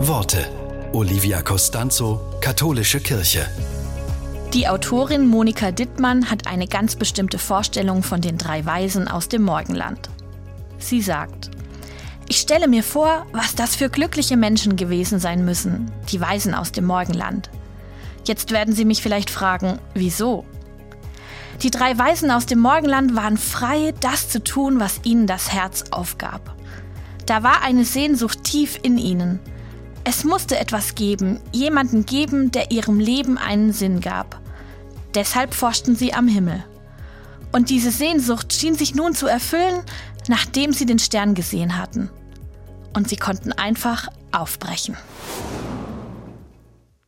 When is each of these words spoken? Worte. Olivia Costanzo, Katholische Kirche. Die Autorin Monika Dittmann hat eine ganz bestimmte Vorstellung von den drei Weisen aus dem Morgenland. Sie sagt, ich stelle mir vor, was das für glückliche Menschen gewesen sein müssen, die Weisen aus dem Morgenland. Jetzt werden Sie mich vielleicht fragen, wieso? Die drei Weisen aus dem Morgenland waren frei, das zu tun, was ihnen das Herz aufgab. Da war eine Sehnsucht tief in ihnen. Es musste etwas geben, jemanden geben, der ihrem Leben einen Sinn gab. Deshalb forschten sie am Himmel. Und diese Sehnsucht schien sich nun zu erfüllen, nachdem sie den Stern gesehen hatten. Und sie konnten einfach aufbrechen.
Worte. 0.00 0.46
Olivia 0.92 1.40
Costanzo, 1.40 2.20
Katholische 2.42 3.00
Kirche. 3.00 3.48
Die 4.52 4.68
Autorin 4.68 5.26
Monika 5.26 5.70
Dittmann 5.70 6.30
hat 6.30 6.46
eine 6.46 6.66
ganz 6.66 6.96
bestimmte 6.96 7.38
Vorstellung 7.38 8.02
von 8.02 8.20
den 8.20 8.36
drei 8.36 8.66
Weisen 8.66 9.08
aus 9.08 9.28
dem 9.28 9.42
Morgenland. 9.42 10.10
Sie 10.78 11.00
sagt, 11.00 11.50
ich 12.28 12.36
stelle 12.36 12.68
mir 12.68 12.82
vor, 12.82 13.24
was 13.32 13.54
das 13.54 13.74
für 13.74 13.88
glückliche 13.88 14.36
Menschen 14.36 14.76
gewesen 14.76 15.18
sein 15.18 15.46
müssen, 15.46 15.90
die 16.12 16.20
Weisen 16.20 16.54
aus 16.54 16.72
dem 16.72 16.84
Morgenland. 16.84 17.48
Jetzt 18.26 18.50
werden 18.50 18.74
Sie 18.74 18.84
mich 18.84 19.00
vielleicht 19.00 19.30
fragen, 19.30 19.78
wieso? 19.94 20.44
Die 21.62 21.70
drei 21.70 21.96
Weisen 21.96 22.30
aus 22.30 22.44
dem 22.44 22.60
Morgenland 22.60 23.16
waren 23.16 23.38
frei, 23.38 23.94
das 24.00 24.28
zu 24.28 24.44
tun, 24.44 24.78
was 24.78 25.00
ihnen 25.04 25.26
das 25.26 25.54
Herz 25.54 25.84
aufgab. 25.90 26.54
Da 27.24 27.42
war 27.42 27.62
eine 27.62 27.86
Sehnsucht 27.86 28.44
tief 28.44 28.78
in 28.82 28.98
ihnen. 28.98 29.40
Es 30.08 30.22
musste 30.22 30.56
etwas 30.56 30.94
geben, 30.94 31.40
jemanden 31.50 32.06
geben, 32.06 32.52
der 32.52 32.70
ihrem 32.70 33.00
Leben 33.00 33.38
einen 33.38 33.72
Sinn 33.72 34.00
gab. 34.00 34.40
Deshalb 35.16 35.52
forschten 35.52 35.96
sie 35.96 36.14
am 36.14 36.28
Himmel. 36.28 36.62
Und 37.50 37.70
diese 37.70 37.90
Sehnsucht 37.90 38.52
schien 38.52 38.76
sich 38.76 38.94
nun 38.94 39.16
zu 39.16 39.26
erfüllen, 39.26 39.82
nachdem 40.28 40.72
sie 40.72 40.86
den 40.86 41.00
Stern 41.00 41.34
gesehen 41.34 41.76
hatten. 41.76 42.08
Und 42.94 43.08
sie 43.08 43.16
konnten 43.16 43.50
einfach 43.50 44.06
aufbrechen. 44.30 44.96